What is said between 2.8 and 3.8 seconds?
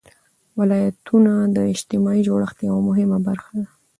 مهمه برخه ده.